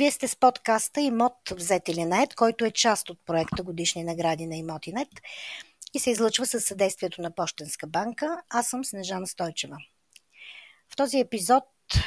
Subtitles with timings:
[0.00, 4.46] Вие сте с подкаста Имот взет или нет, който е част от проекта Годишни награди
[4.46, 5.08] на Имотинет
[5.94, 8.42] и се излъчва със съдействието на Пощенска банка.
[8.50, 9.76] Аз съм Снежана Стойчева.
[10.92, 11.64] В този епизод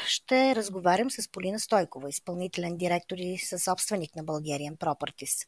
[0.07, 5.47] ще разговарям с Полина Стойкова, изпълнителен директор и съсобственик на Bulgarian Properties.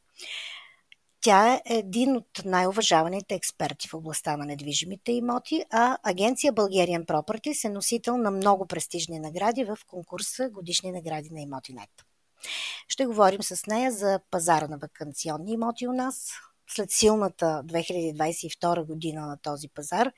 [1.21, 7.65] Тя е един от най-уважаваните експерти в областта на недвижимите имоти, а агенция Bulgarian Properties
[7.65, 12.04] е носител на много престижни награди в конкурса Годишни награди на Имотинет.
[12.87, 16.31] Ще говорим с нея за пазара на вакансионни имоти у нас,
[16.67, 20.11] след силната 2022 година на този пазар,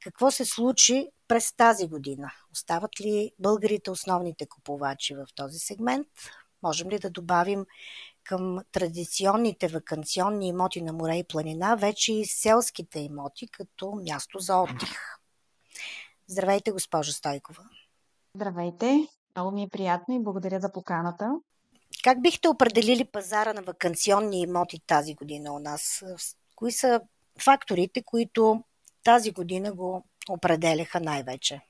[0.00, 2.32] какво се случи през тази година?
[2.52, 6.08] Остават ли българите основните купувачи в този сегмент?
[6.62, 7.66] Можем ли да добавим
[8.24, 14.56] към традиционните вакансионни имоти на море и планина, вече и селските имоти като място за
[14.56, 14.98] отдих?
[16.26, 17.62] Здравейте, госпожа Стойкова!
[18.34, 19.08] Здравейте!
[19.38, 21.40] Много ми е приятно и благодаря за поканата.
[22.04, 26.04] Как бихте определили пазара на вакансионни имоти тази година у нас?
[26.56, 27.00] Кои са
[27.44, 28.62] факторите, които
[29.04, 31.60] тази година го определяха най-вече?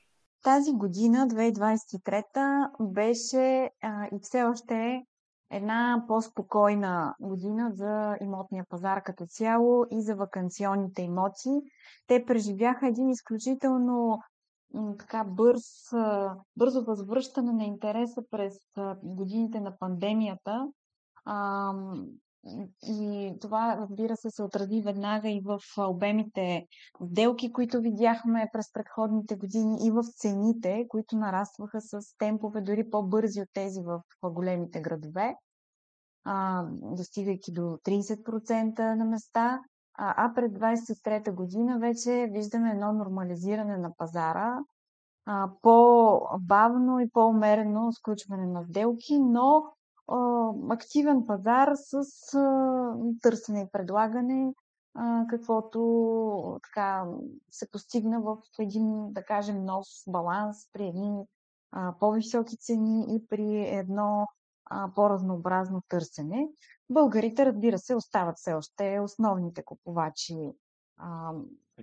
[0.43, 5.03] Тази година, 2023, беше а, и все още е
[5.51, 11.61] една по-спокойна година за имотния пазар като цяло и за вакансионните имоти.
[12.07, 14.19] Те преживяха един изключително
[14.99, 15.63] така бърз,
[16.57, 18.57] бързо възвръщане на интереса през
[19.03, 20.67] годините на пандемията.
[22.83, 26.67] И това, разбира се, се отрази веднага и в обемите
[27.11, 33.41] сделки, които видяхме през предходните години, и в цените, които нарастваха с темпове дори по-бързи
[33.41, 35.35] от тези в големите градове,
[36.71, 39.59] достигайки до 30% на места.
[40.01, 44.59] А пред 23-та година вече виждаме едно нормализиране на пазара,
[45.61, 49.63] по-бавно и по-умерено сключване на сделки, но
[50.69, 52.03] активен пазар с
[53.21, 54.53] търсене и предлагане,
[55.29, 57.05] каквото така
[57.51, 61.25] се постигна в един, да кажем, нов баланс при едни
[61.99, 64.27] по-високи цени и при едно
[64.95, 66.47] по-разнообразно търсене.
[66.89, 70.37] Българите, разбира се, остават все още основните купувачи,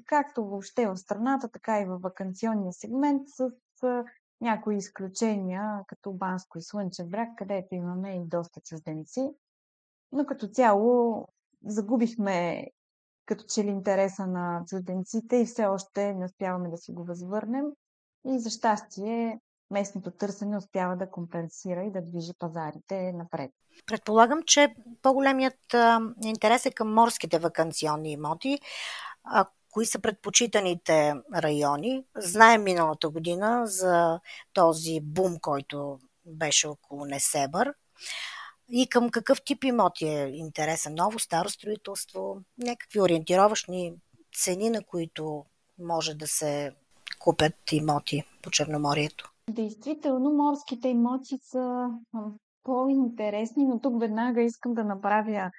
[0.05, 4.05] както въобще в страната, така и в вакансионния сегмент, с
[4.41, 9.31] някои изключения, като Банско и Слънчев брак, където имаме и доста чужденци.
[10.13, 11.25] Но като цяло
[11.65, 12.67] загубихме
[13.27, 17.65] като че ли интереса на чужденците и все още не успяваме да си го възвърнем.
[18.27, 19.41] И за щастие
[19.71, 23.51] местното търсене успява да компенсира и да движи пазарите напред.
[23.87, 25.75] Предполагам, че по-големият
[26.25, 28.59] интерес е към морските вакансионни имоти.
[29.25, 32.05] А кои са предпочитаните райони?
[32.17, 34.21] Знаем миналата година за
[34.53, 37.75] този бум, който беше около Несебър.
[38.69, 40.95] И към какъв тип имоти е интересен?
[40.95, 43.95] Ново, старо строителство, някакви ориентировъчни
[44.37, 45.45] цени, на които
[45.79, 46.73] може да се
[47.19, 49.33] купят имоти по Черноморието?
[49.51, 51.89] Действително, морските имоти са
[52.63, 55.51] по-интересни, но тук веднага искам да направя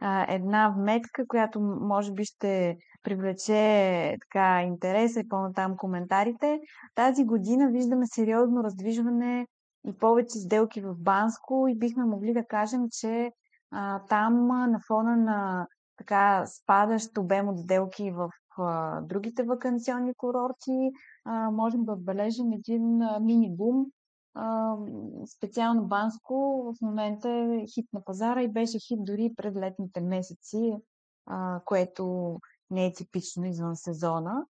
[0.00, 6.60] а, една вметка, която може би ще привлече така интереса и по-натам коментарите.
[6.94, 9.46] Тази година виждаме сериозно раздвижване
[9.86, 13.30] и повече сделки в Банско и бихме могли да кажем, че
[13.70, 15.66] а, там на фона на
[15.96, 18.30] така спадащ обем от сделки в
[19.02, 20.92] другите вакансионни курорти,
[21.52, 23.86] можем да отбележим един мини-бум.
[25.36, 26.34] Специално Банско
[26.64, 30.76] в момента е хит на пазара и беше хит дори пред летните месеци,
[31.64, 32.36] което
[32.70, 34.46] не е типично извън сезона.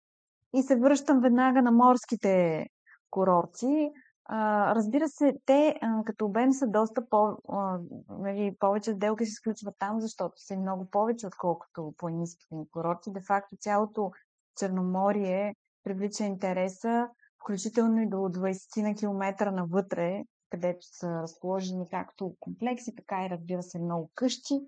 [0.54, 2.66] И се връщам веднага на морските
[3.10, 3.92] курорти.
[4.26, 9.30] А, разбира се, те а, като обем са доста по, а, нали, повече сделки се
[9.30, 13.12] изключват там, защото са много повече, отколкото планинските ни курорти.
[13.12, 14.12] Де факто цялото
[14.58, 17.10] Черноморие привлича интереса,
[17.44, 23.64] включително и до 20 на километра навътре, където са разположени както комплекси, така и разбира
[23.64, 24.62] се много къщи.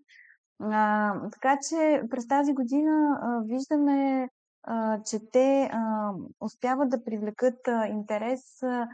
[0.60, 4.30] А, така че през тази година а, виждаме,
[4.64, 6.12] а, че те а,
[6.42, 8.88] успяват да привлекат а, интерес, а,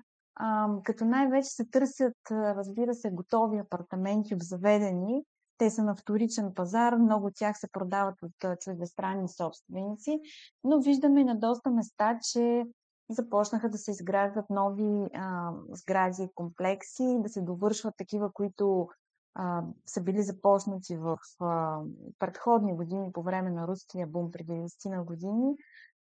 [0.83, 5.23] като най-вече се търсят, разбира се, готови апартаменти, обзаведени.
[5.57, 10.19] Те са на вторичен пазар, много от тях се продават от чуждестранни собственици,
[10.63, 12.65] но виждаме на доста места, че
[13.09, 18.87] започнаха да се изграждат нови а, сгради и комплекси, да се довършват такива, които
[19.35, 21.79] а, са били започнати в а,
[22.19, 25.55] предходни години по време на руския бум преди 10 на години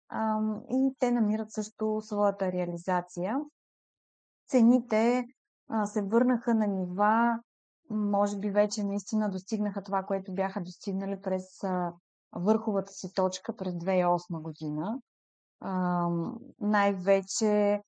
[0.08, 0.40] а,
[0.70, 3.40] и те намират също своята реализация.
[4.48, 5.26] Цените
[5.68, 7.38] а, се върнаха на нива
[7.90, 11.62] може би вече наистина достигнаха това, което бяха достигнали през
[12.32, 15.00] върховата си точка през 2008 година.
[16.60, 17.82] най-вече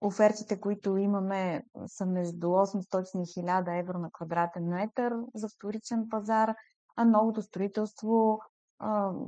[0.00, 6.54] офертите, които имаме, са между 800 и 1000 евро на квадратен метър за вторичен пазар,
[6.96, 8.40] а новото строителство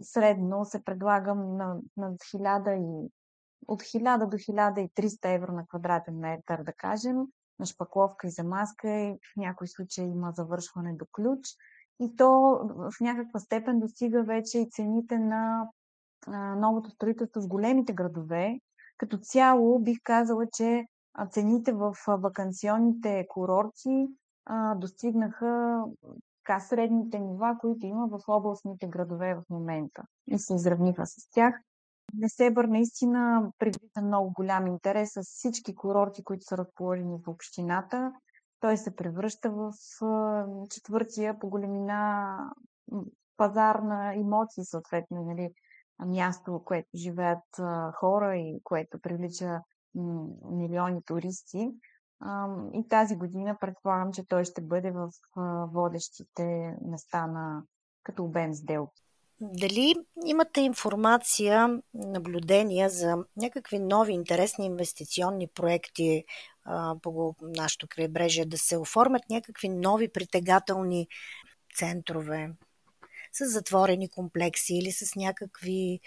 [0.00, 3.10] средно се предлага на, на 1000 и,
[3.66, 7.16] от 1000 до 1300 евро на квадратен метър, да кажем,
[7.58, 11.40] на шпакловка и замазка и в някои случаи има завършване до ключ.
[12.00, 12.30] И то
[12.76, 15.68] в някаква степен достига вече и цените на
[16.56, 18.60] новото строителство в големите градове.
[18.96, 20.86] Като цяло бих казала, че
[21.30, 24.08] цените в вакансионните курорти
[24.76, 25.84] достигнаха
[26.44, 31.60] така средните нива, които има в областните градове в момента и се изравниха с тях.
[32.14, 38.12] Несебър наистина предвижда много голям интерес с всички курорти, които са разположени в общината.
[38.60, 39.72] Той се превръща в
[40.70, 42.36] четвъртия по големина
[43.36, 45.50] пазар на имоти, съответно, нали,
[46.06, 47.44] място, което живеят
[47.94, 49.60] хора и което привлича
[50.50, 51.70] милиони туристи.
[52.72, 55.10] И тази година предполагам, че той ще бъде в
[55.72, 57.62] водещите места на
[58.02, 59.02] като обем сделки.
[59.44, 59.94] Дали
[60.26, 66.24] имате информация, наблюдения за някакви нови интересни инвестиционни проекти
[67.02, 71.08] по нашото крайбрежие, да се оформят някакви нови притегателни
[71.76, 72.50] центрове
[73.32, 76.00] с затворени комплекси или с някакви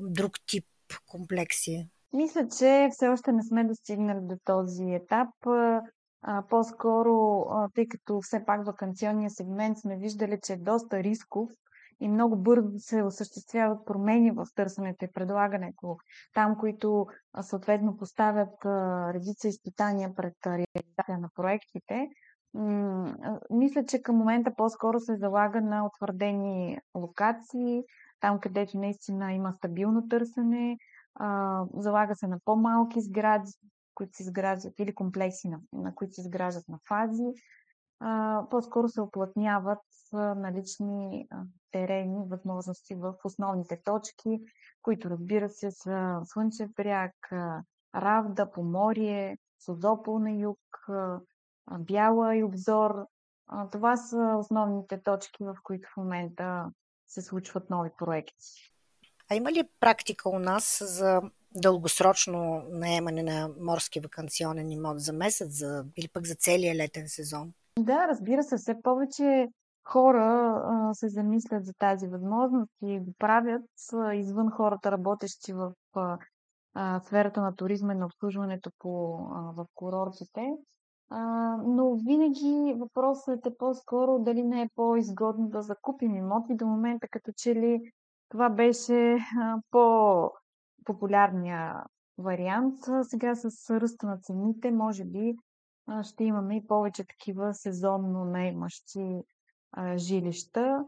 [0.00, 0.66] друг тип
[1.06, 1.88] комплекси?
[2.12, 5.28] Мисля, че все още не сме достигнали до този етап.
[6.50, 7.44] По-скоро,
[7.74, 11.50] тъй като все пак вакансионния сегмент сме виждали, че е доста рисков
[12.02, 15.96] и много бързо се осъществяват промени в търсенето и предлагането.
[16.34, 17.06] Там, които
[17.40, 18.64] съответно поставят
[19.14, 22.08] редица изпитания пред реализация на проектите,
[23.50, 27.82] мисля, че към момента по-скоро се залага на утвърдени локации,
[28.20, 30.76] там където наистина има стабилно търсене,
[31.74, 33.52] залага се на по-малки сгради,
[33.94, 37.26] които се изграждат, или комплекси, на, на които се изграждат на фази.
[38.50, 39.78] По-скоро се оплътняват
[40.12, 41.28] налични
[41.72, 44.40] терени, възможности в основните точки,
[44.82, 47.12] които разбира се са Слънчев бряг,
[47.94, 50.58] Равда, Поморие, Созопол на юг,
[51.78, 53.06] Бяла и обзор.
[53.72, 56.70] Това са основните точки, в които в момента
[57.08, 58.72] се случват нови проекти.
[59.30, 61.22] А има ли практика у нас за
[61.54, 67.52] дългосрочно наемане на морски вакансионен имот за месец за, или пък за целия летен сезон?
[67.78, 69.48] Да, разбира се, все повече
[69.84, 75.72] хора а, се замислят за тази възможност и го правят а, извън хората, работещи в
[76.74, 80.52] а, сферата на туризма и на обслужването по, а, в курортите.
[81.10, 81.20] А,
[81.66, 87.32] но винаги въпросът е по-скоро дали не е по-изгодно да закупим имоти до момента, като
[87.36, 87.80] че ли
[88.28, 89.18] това беше
[89.70, 91.84] по-популярния
[92.18, 92.78] вариант.
[93.02, 95.34] Сега с ръста на цените, може би,
[96.02, 99.22] ще имаме и повече такива сезонно наемащи
[99.96, 100.84] жилища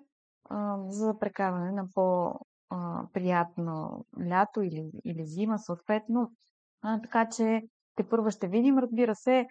[0.88, 6.32] за прекарване на по-приятно лято или, или зима, съответно.
[7.02, 7.62] Така че
[7.96, 8.78] те първо ще видим.
[8.78, 9.46] Разбира се,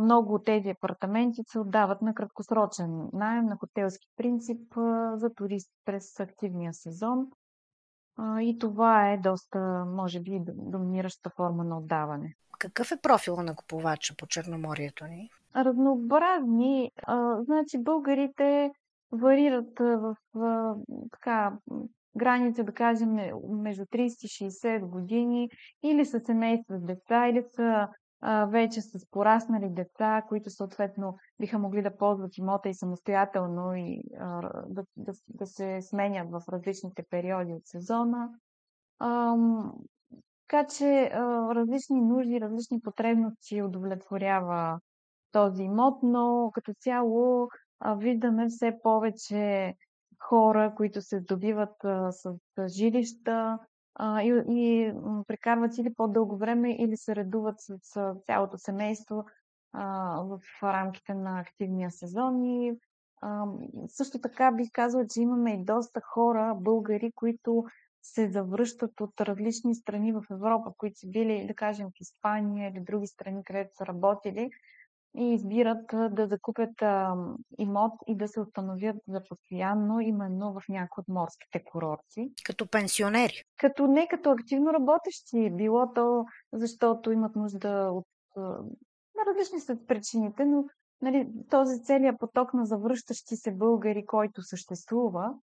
[0.00, 4.74] много от тези апартаменти се отдават на краткосрочен найем, на хотелски принцип
[5.14, 7.26] за туристи през активния сезон.
[8.40, 12.34] И това е доста, може би, доминираща форма на отдаване.
[12.58, 15.30] Какъв е профила на купувача по Черноморието ни?
[15.56, 16.90] Разнообразни.
[17.40, 18.70] значи българите
[19.12, 20.16] варират в,
[21.12, 21.52] така,
[22.16, 23.14] граница, да кажем,
[23.48, 25.50] между 30 и 60 години,
[25.82, 27.88] или са семейства с деца, или са
[28.48, 34.02] вече с пораснали деца, които съответно биха могли да ползват имота и самостоятелно и
[34.68, 38.28] да, да, да се сменят в различните периоди от сезона.
[40.48, 41.10] Така че
[41.54, 44.80] различни нужди, различни потребности удовлетворява
[45.32, 47.48] този имот, но като цяло
[47.96, 49.74] виждаме все повече
[50.22, 51.20] хора, които се
[52.10, 53.58] с, с жилища
[54.02, 54.92] и, и
[55.26, 59.24] прекарват или по-дълго време, или се редуват с, с цялото семейство
[59.72, 62.44] а, в рамките на активния сезон.
[62.44, 62.78] И
[63.20, 63.44] а,
[63.88, 67.64] също така бих казала, че имаме и доста хора, българи, които
[68.02, 72.80] се завръщат от различни страни в Европа, които са били, да кажем, в Испания или
[72.80, 74.50] други страни, където са работили,
[75.18, 77.14] и избират да закупят а,
[77.58, 82.32] имот и да се установят за постоянно именно в някои от морските курорти.
[82.44, 83.42] Като пенсионери?
[83.56, 85.50] Като не като активно работещи.
[85.50, 88.06] Било то, защото имат нужда от...
[89.16, 90.64] На различни са причините, но
[91.02, 95.34] нали, този целият поток на завръщащи се българи, който съществува,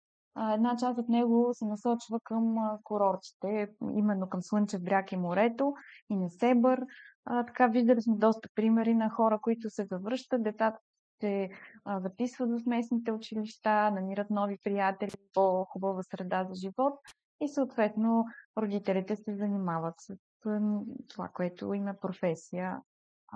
[0.54, 5.74] една част от него се насочва към курортите, именно към Слънчев бряг и морето
[6.10, 6.80] и Несебър.
[7.24, 10.78] А, така виждали сме доста примери на хора, които се завръщат, децата
[11.20, 11.50] се
[12.02, 16.94] записват в местните училища, намират нови приятели, по-хубава среда за живот
[17.40, 18.24] и съответно
[18.58, 20.16] родителите се занимават с
[21.08, 22.80] това, което има професия,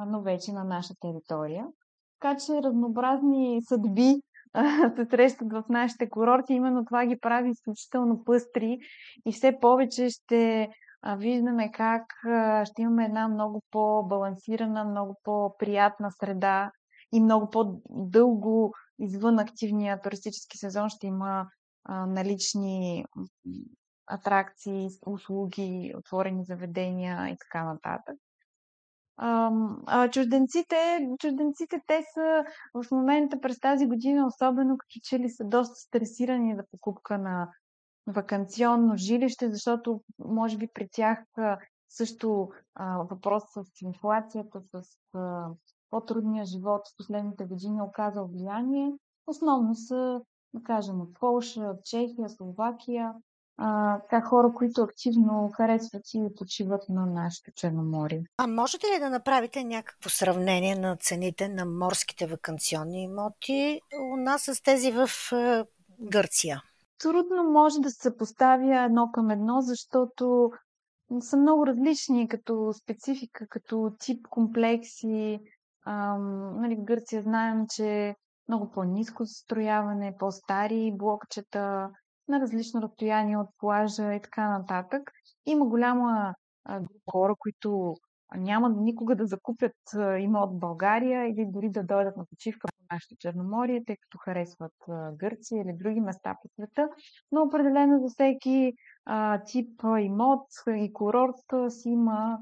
[0.06, 1.66] но вече на наша територия.
[2.20, 4.22] Така че разнообразни съдби
[4.96, 6.52] се срещат в нашите курорти.
[6.52, 8.78] Именно това ги прави изключително пъстри
[9.26, 10.68] и все повече ще
[11.06, 12.04] виждаме как
[12.64, 16.70] ще имаме една много по-балансирана, много по-приятна среда
[17.12, 21.46] и много по-дълго извън активния туристически сезон ще има
[21.88, 23.04] налични
[24.06, 28.16] атракции, услуги, отворени заведения и така нататък.
[29.16, 35.44] А, чужденците, чужденците, те са в момента през тази година, особено като че ли са
[35.44, 37.48] доста стресирани за покупка на
[38.08, 41.18] вакансионно жилище, защото може би при тях
[41.88, 44.82] също а, въпрос с инфлацията, с
[45.90, 48.92] по-трудния живот в последните години оказал влияние.
[49.26, 50.20] Основно са,
[50.54, 53.12] да кажем, от Полша, Чехия, Словакия,
[53.58, 58.24] а, така хора, които активно харесват и почиват на нашето Черноморие.
[58.36, 63.80] А можете ли да направите някакво сравнение на цените на морските вакансионни имоти
[64.12, 65.64] у нас с тези в е,
[66.00, 66.62] Гърция?
[66.98, 70.50] Трудно може да се поставя едно към едно, защото
[71.20, 75.40] са много различни като специфика, като тип комплекси.
[75.86, 78.14] Ам, нали, в Гърция знаем, че
[78.48, 81.90] много по-низко застрояване, по-стари блокчета,
[82.28, 85.10] на различно разстояние от плажа и така нататък.
[85.46, 86.34] Има голяма
[86.68, 87.94] група хора, които
[88.36, 89.76] няма никога да закупят
[90.18, 94.74] имот в България или дори да дойдат на почивка по нашето Черноморие, тъй като харесват
[95.16, 96.88] Гърция или други места по света.
[97.32, 98.72] Но определено за всеки
[99.46, 102.38] тип имот и курорт си има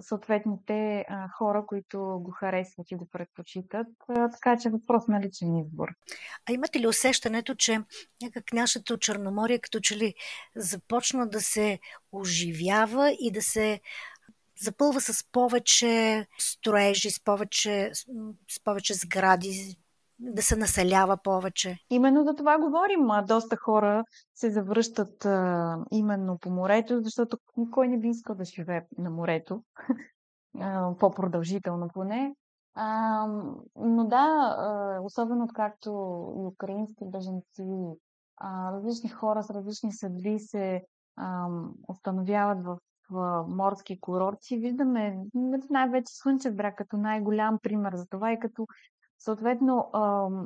[0.00, 1.04] съответните
[1.38, 3.86] хора, които го харесват и го предпочитат.
[4.06, 5.88] Така че въпрос на личен избор.
[6.48, 7.80] А имате ли усещането, че
[8.22, 10.14] някак нашето Черноморие като че ли
[10.56, 11.78] започна да се
[12.12, 13.80] оживява и да се
[14.62, 17.90] запълва с повече строежи, с повече,
[18.50, 19.76] с повече сгради,
[20.18, 21.78] да се населява повече.
[21.90, 23.08] Именно за това говорим.
[23.26, 24.04] Доста хора
[24.34, 29.62] се завръщат а, именно по морето, защото никой не би искал да живее на морето.
[31.00, 32.34] по-продължително поне.
[32.74, 33.26] А,
[33.76, 35.90] но да, а, особено откакто
[36.38, 37.98] и украински беженци,
[38.36, 40.82] а, различни хора с различни съдби се
[41.16, 41.46] а,
[41.88, 42.78] установяват в
[43.12, 45.18] в морски курорти, виждаме
[45.70, 48.66] най-вече Слънчев бряг като най-голям пример за това и като
[49.18, 49.90] съответно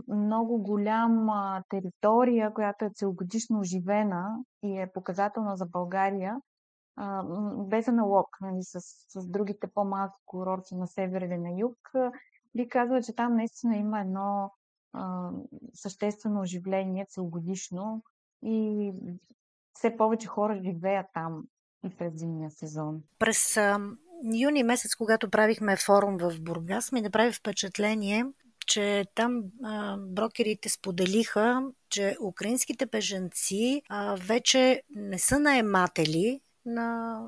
[0.09, 6.37] много голяма територия, която е целогодишно оживена и е показателна за България,
[7.69, 11.77] без аналог нали, с, с другите по-малки курорти на север или на юг,
[12.57, 14.51] би казала, че там наистина има едно
[14.93, 15.31] а,
[15.75, 18.03] съществено оживление целогодишно
[18.43, 18.93] и
[19.73, 21.43] все повече хора живеят там
[21.91, 23.03] през зимния сезон.
[23.19, 23.81] През а,
[24.35, 28.25] юни месец, когато правихме форум в Бургас, ми направи впечатление,
[28.67, 37.19] че там а, брокерите споделиха, че украинските беженци а, вече не са наематели на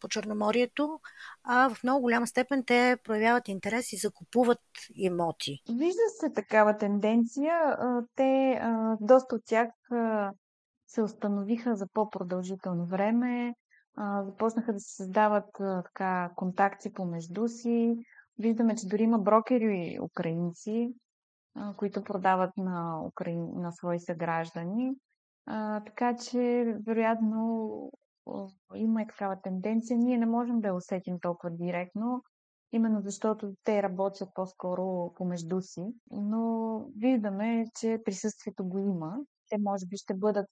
[0.00, 1.00] по Черноморието,
[1.44, 4.60] а в много голяма степен те проявяват интерес и закупуват
[4.94, 5.62] имоти.
[5.68, 7.78] Вижда се такава тенденция.
[8.16, 8.60] Те,
[9.00, 9.68] доста от тях
[10.86, 13.54] се установиха за по-продължително време,
[13.98, 17.96] започнаха да се създават така контакти помежду си,
[18.38, 20.94] Виждаме, че дори има брокери украинци,
[21.76, 23.48] които продават на, Украин...
[23.54, 24.94] на свои съграждани.
[25.46, 27.90] А, така че, вероятно,
[28.74, 29.98] има и такава тенденция.
[29.98, 32.22] Ние не можем да я усетим толкова директно,
[32.72, 35.86] именно защото те работят по-скоро помежду си.
[36.10, 39.16] Но виждаме, че присъствието го има.
[39.50, 40.50] Те може би ще бъдат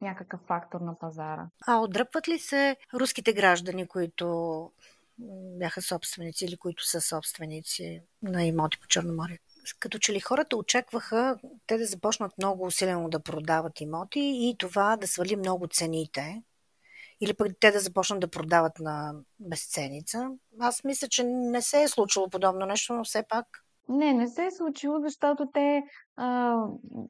[0.00, 1.48] някакъв фактор на пазара.
[1.66, 4.70] А отдръпват ли се руските граждани, които
[5.58, 9.38] бяха собственици или които са собственици на имоти по Черноморие.
[9.78, 14.96] Като че ли хората очакваха те да започнат много усилено да продават имоти и това
[14.96, 16.42] да свали много цените,
[17.20, 20.30] или пък те да започнат да продават на безценица.
[20.60, 23.46] Аз мисля, че не се е случило подобно нещо, но все пак.
[23.88, 25.82] Не, не се е случило, защото те
[26.16, 26.56] а,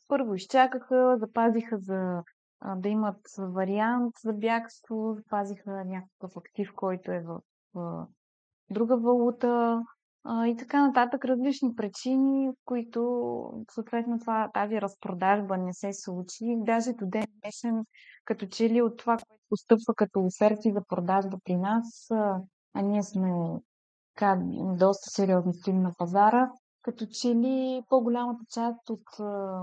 [0.08, 2.22] първо изчакаха, запазиха за
[2.76, 7.40] да имат вариант за бягство, запазиха някакъв актив, който е в
[8.70, 9.82] друга валута,
[10.24, 11.24] а, и така нататък.
[11.24, 16.56] Различни причини, които съответно това, тази разпродажба не се случи.
[16.56, 17.84] Даже до ден днешен,
[18.24, 22.40] като че ли от това, което постъпва като оферти за продажба при нас, а,
[22.74, 23.30] а ние сме
[24.14, 24.40] така,
[24.78, 26.50] доста сериозно стоим на пазара,
[26.82, 29.62] като че ли по-голямата част от а,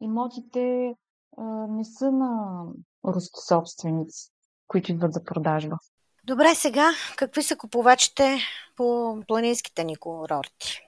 [0.00, 0.94] имотите
[1.36, 2.62] а, не са на
[3.04, 4.30] руски собственици,
[4.68, 5.76] които идват за продажба.
[6.24, 8.38] Добре, сега какви са купувачите
[8.76, 10.80] по планинските ни курорти?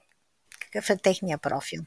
[0.59, 1.81] Какъв е техния профил?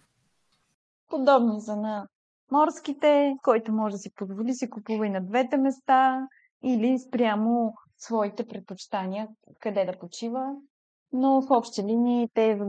[1.09, 2.09] Подобни за на
[2.51, 6.29] морските, който може да си позволи, си купува и на двете места
[6.65, 9.29] или спрямо своите предпочитания,
[9.61, 10.55] къде да почива.
[11.13, 12.61] Но в общи линии те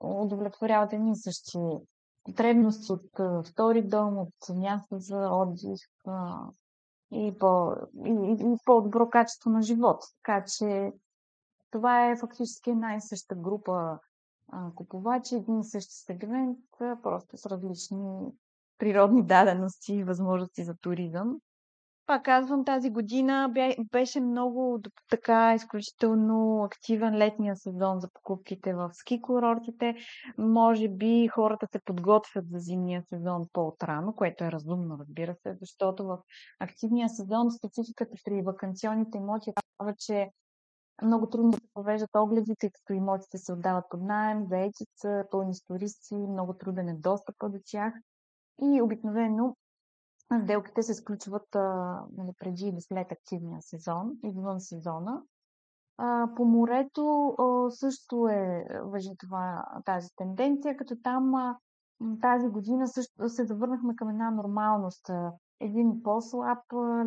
[0.00, 1.58] удовлетворяват едни и същи
[2.26, 5.80] потребности от втори дом, от място за отдих,
[7.12, 7.72] и, по,
[8.06, 10.04] и, и по-добро качество на живот.
[10.22, 10.92] Така че
[11.70, 13.98] това е фактически една и съща група
[14.74, 18.32] купувачи, един и същи сегмент, просто с различни
[18.78, 21.40] природни дадености и възможности за туризъм.
[22.06, 23.52] Пак казвам, тази година
[23.92, 29.94] беше много така изключително активен летния сезон за покупките в ски курортите.
[30.38, 36.06] Може би хората се подготвят за зимния сезон по-отрано, което е разумно, разбира се, защото
[36.06, 36.18] в
[36.60, 40.30] активния сезон спецификата при вакансионните имоти е това, че
[41.02, 45.64] много трудно се провеждат огледи, тъй като имотите се отдават под найем, заетица, пълни с
[45.64, 47.94] туристи, много труден е достъпа до тях.
[48.62, 49.56] И обикновено
[50.42, 55.22] Сделките се сключват а, нали, преди или след активния сезон, извън сезона.
[55.98, 61.58] А, по морето а, също е въжи това, тази тенденция, като там а,
[62.22, 65.10] тази година също се завърнахме към една нормалност.
[65.60, 66.58] Един по-слаб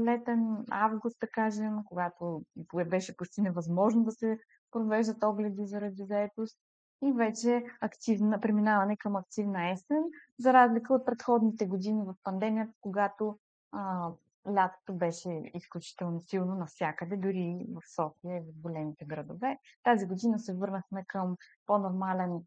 [0.05, 2.41] летен август, да кажем, когато
[2.89, 4.39] беше почти невъзможно да се
[4.71, 6.59] провеждат огледи заради заетост
[7.01, 10.03] и вече активна, преминаване към активна есен,
[10.39, 13.39] за разлика от предходните години в пандемията, когато
[13.71, 14.09] а,
[14.47, 19.59] лятото беше изключително силно навсякъде, дори в София и в големите градове.
[19.83, 22.43] Тази година се върнахме към по-нормален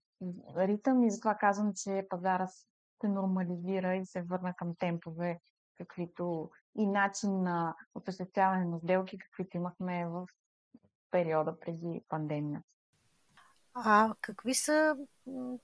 [0.57, 5.41] ритъм и затова казвам, че пазара се нормализира и се върна към темпове,
[5.79, 10.27] каквито и начин на осъществяване на сделки, каквито имахме в
[11.11, 12.67] периода преди пандемията.
[13.75, 14.97] А какви са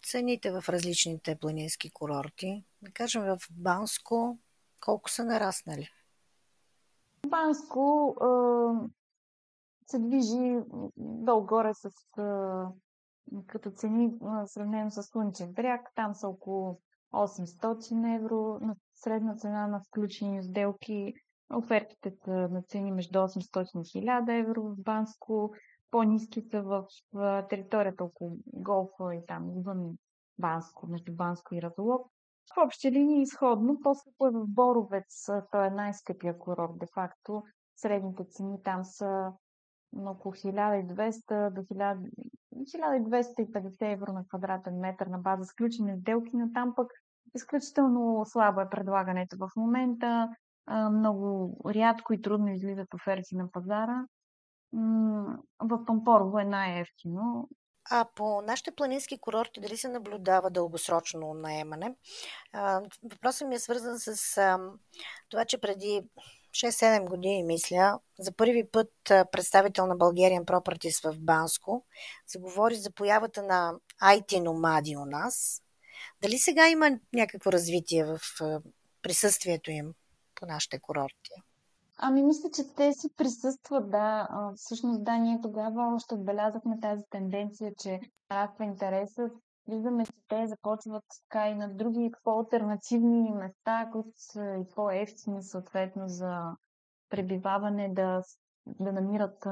[0.03, 2.65] цените в различните планински курорти?
[2.83, 4.39] Да кажем в Банско,
[4.81, 5.89] колко са нараснали?
[7.27, 8.17] Банско
[9.87, 10.61] се движи
[10.97, 11.91] долу-горе с
[13.47, 14.13] като цени,
[14.47, 15.81] сравнено с Слънчев бряг.
[15.95, 16.81] Там са около
[17.13, 21.15] 800 евро на средна цена на включени сделки.
[21.55, 25.55] Офертите са на цени между 800 и 1000 евро в Банско
[25.91, 26.85] по-низки са в,
[27.51, 29.97] територията около Голфа и там извън
[30.39, 32.11] Банско, между Банско и Разолог.
[32.55, 33.77] В общи линии изходно, е
[34.31, 37.43] в Боровец, той е най-скъпия курорт, де-факто.
[37.77, 39.33] Средните цени там са
[39.93, 46.75] на около 1200 до 1250 евро на квадратен метър на база сключени сделки, но там
[46.75, 46.91] пък
[47.35, 50.29] изключително слабо е предлагането в момента.
[50.71, 54.07] Много рядко и трудно излизат оферти на пазара
[55.61, 57.49] в Пампорово е най-ефтино.
[57.91, 61.95] А по нашите планински курорти дали се наблюдава дългосрочно наемане?
[63.03, 64.35] Въпросът ми е свързан с
[65.29, 66.03] това, че преди
[66.51, 71.85] 6-7 години, мисля, за първи път представител на Bulgarian Properties в Банско
[72.27, 75.63] заговори за появата на IT номади у нас.
[76.23, 78.21] Дали сега има някакво развитие в
[79.03, 79.95] присъствието им
[80.35, 81.33] по нашите курорти?
[82.01, 84.29] Ами, мисля, че те си присъстват, да.
[84.57, 89.33] Всъщност, да, ние тогава още отбелязахме тази тенденция, че нараства интересът.
[89.69, 96.09] Виждаме, че те започват така и на други по-алтернативни места, които са и по-ефтини, съответно,
[96.09, 96.57] за
[97.11, 98.23] пребиваване, да,
[98.67, 99.47] да намират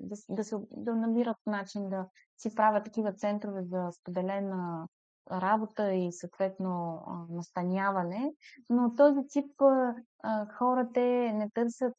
[0.00, 4.88] да, да, се, да намират начин да си правят такива центрове за споделена
[5.30, 8.32] работа и съответно настаняване,
[8.70, 9.50] но този тип
[10.58, 11.96] хора те не търсят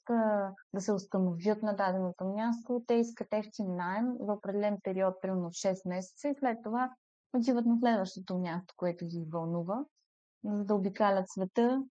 [0.73, 5.89] да се установят на даденото място, те искат ефтин найем за определен период, примерно 6
[5.89, 6.91] месеца и след това
[7.33, 9.85] отиват на следващото място, което ги вълнува,
[10.43, 11.83] за да обикалят света.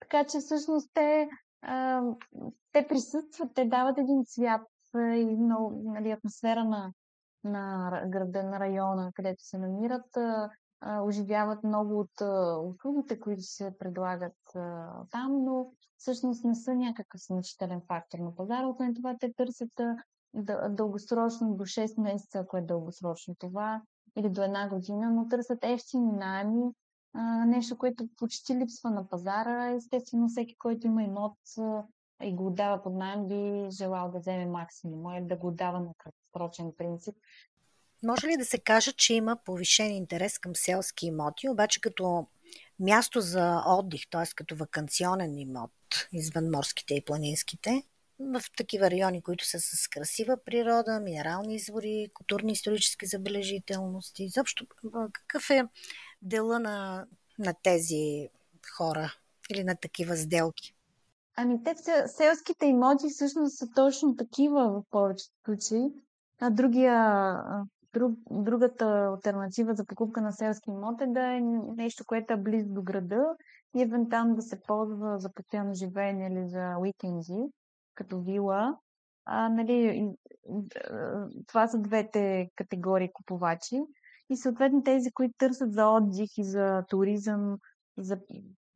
[0.00, 1.28] Така че всъщност те,
[2.72, 4.66] те присъстват, те дават един цвят
[4.96, 6.92] и много, нали, атмосфера на,
[7.44, 10.18] на града, на района, където се намират
[11.02, 12.20] оживяват много от
[12.74, 14.36] услугите, които се предлагат
[15.10, 18.66] там, но всъщност не са някакъв значителен фактор на пазара.
[18.66, 19.80] Освен това, те търсят
[20.68, 23.82] дългосрочно до 6 месеца, ако е дългосрочно това,
[24.16, 26.70] или до една година, но търсят ефтини найми,
[27.46, 29.70] нещо, което почти липсва на пазара.
[29.70, 31.38] Естествено, всеки, който има имот
[32.22, 35.90] и го отдава под найем, би желал да вземе максимум или да го отдава на
[35.98, 37.14] краткосрочен принцип.
[38.02, 42.26] Може ли да се каже, че има повишен интерес към селски имоти, обаче като
[42.80, 44.34] място за отдих, т.е.
[44.36, 45.70] като вакансионен имот
[46.12, 47.82] извън морските и планинските,
[48.20, 54.24] в такива райони, които са с красива природа, минерални извори, културни исторически забележителности.
[54.24, 54.66] Изобщо,
[55.12, 55.64] какъв е
[56.22, 57.06] дела на,
[57.38, 58.28] на тези
[58.76, 59.14] хора
[59.50, 60.74] или на такива сделки?
[61.36, 61.74] Ами те
[62.06, 65.92] селските имоти всъщност са точно такива в повечето случаи.
[66.40, 66.94] А другия,
[67.94, 71.40] друг, другата альтернатива за покупка на селски имот е да е
[71.76, 73.36] нещо, което е близо до града
[73.76, 77.44] и евентуално да се ползва за постоянно живеене или за уикенди,
[77.94, 78.78] като вила.
[79.24, 80.08] А, нали,
[81.46, 83.82] това са двете категории купувачи.
[84.30, 87.58] И съответно тези, които търсят за отдих и за туризъм,
[87.98, 88.18] за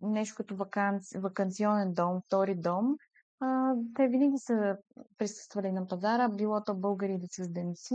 [0.01, 2.97] нещо като ваканци, вакансионен дом, втори дом,
[3.41, 4.77] а, те винаги са
[5.19, 7.95] присъствали на пазара, било то българи или чужденци.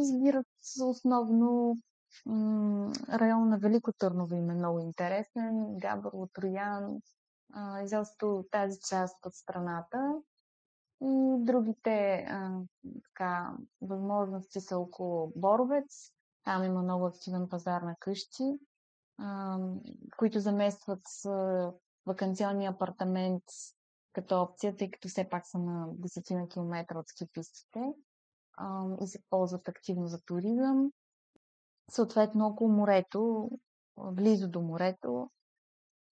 [0.00, 0.46] Избират
[0.82, 1.76] основно
[3.08, 7.00] район на Велико Търново им е много интересен, Габрово, Троян,
[7.84, 10.14] изобщо тази част от страната.
[11.02, 12.60] И другите а,
[13.04, 16.12] така, възможности са около Боровец.
[16.44, 18.58] Там има много активен пазар на къщи
[20.16, 21.72] които заместват с
[22.06, 23.42] вакансионния апартамент
[24.12, 27.80] като опция, тъй като все пак са на десетина километра от скипистите
[29.00, 30.90] и се ползват активно за туризъм.
[31.90, 33.50] Съответно, около морето,
[34.12, 35.30] близо до морето,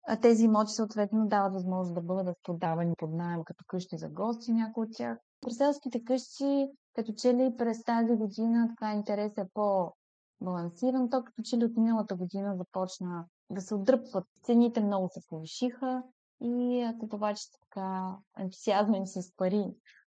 [0.07, 4.53] а тези имоти съответно дават възможност да бъдат продавани под найем като къщи за гости,
[4.53, 5.17] някои от тях.
[5.41, 9.93] Преселските къщи, като че ли през тази година така интерес е по
[10.41, 11.09] балансиран.
[11.09, 14.25] То като че ли от миналата година започна да се отдръпват.
[14.43, 16.03] Цените много се повишиха
[16.41, 19.65] и купувачите така ентусиазма им с пари.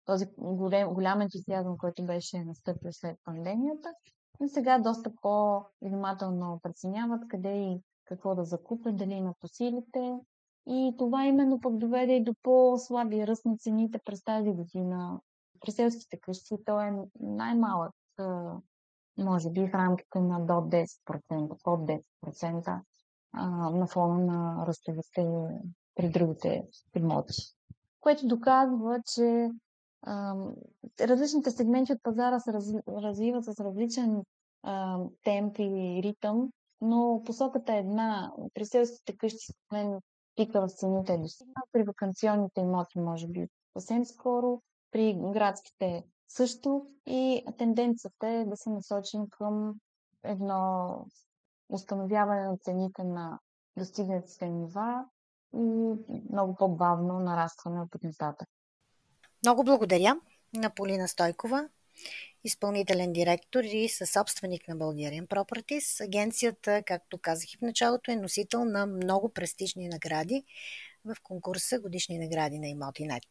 [0.05, 3.93] Този голем, голям ентусиазъм, който беше настъпил след пандемията.
[4.41, 10.19] Но сега доста по-внимателно преценяват къде и какво да закупят, дали имат усилите.
[10.67, 15.21] И това именно пък доведе и до по-слаби ръст на цените през тази година.
[15.61, 17.95] През селските къщи то е най-малък
[19.19, 22.81] може би в рамките на до 10%, под 10%
[23.33, 25.29] а, на фона на ръстовете
[25.95, 27.35] при другите имоти.
[28.01, 29.51] Което доказва, че
[31.01, 34.23] различните сегменти от пазара се раз, развиват с различен
[34.63, 38.33] а, темп и ритъм, но посоката е една.
[38.55, 39.99] При селските къщи, мен
[40.37, 46.87] пика в цените е достигнал, при вакансионните имоти може би съвсем скоро, при градските също
[47.07, 49.75] и тенденцията е да се насочим към
[50.23, 50.91] едно
[51.69, 53.39] установяване на цените на
[53.77, 55.05] достигнатите нива
[55.55, 55.95] и
[56.33, 58.49] много по-бавно нарастване от нататък.
[59.45, 60.17] Много благодаря
[60.55, 61.69] на Полина Стойкова,
[62.45, 66.05] изпълнителен директор и съсобственик на Bulgarian Properties.
[66.05, 70.45] Агенцията, както казах и в началото, е носител на много престижни награди
[71.05, 73.25] в конкурса Годишни награди на Имотинет.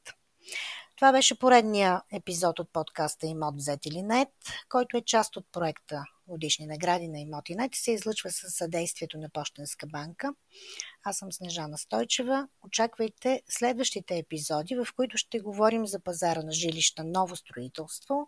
[0.95, 4.29] Това беше поредния епизод от подкаста Имот взет или нет,
[4.69, 9.29] който е част от проекта Годишни награди на Имотинет и се излъчва със съдействието на
[9.29, 10.33] Пощенска банка.
[11.03, 12.47] Аз съм Снежана Стойчева.
[12.65, 18.27] Очаквайте следващите епизоди, в които ще говорим за пазара на жилища ново строителство,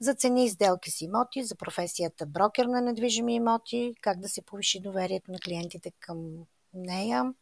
[0.00, 4.42] за цени и сделки с имоти, за професията брокер на недвижими имоти, как да се
[4.42, 7.34] повиши доверието на клиентите към нея.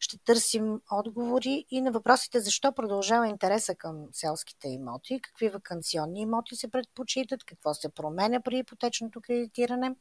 [0.00, 6.56] Ще търсим отговори и на въпросите защо продължава интереса към селските имоти, какви вакансионни имоти
[6.56, 9.94] се предпочитат, какво се променя при ипотечното кредитиране.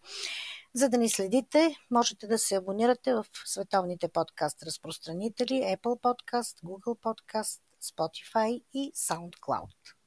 [0.73, 6.99] За да ни следите, можете да се абонирате в световните подкаст разпространители Apple Podcast, Google
[6.99, 10.00] Podcast, Spotify и SoundCloud.